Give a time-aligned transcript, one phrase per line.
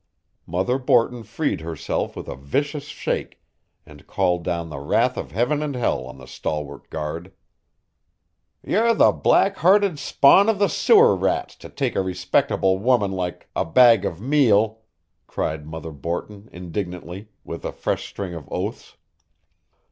[0.47, 3.39] Mother Borton freed herself with a vicious shake,
[3.85, 7.31] and called down the wrath of Heaven and hell on the stalwart guard.
[8.65, 13.47] "You're the black hearted spawn of the sewer rats, to take a respectable woman like
[13.55, 14.79] a bag of meal,"
[15.27, 18.97] cried Mother Borton indignantly, with a fresh string of oaths.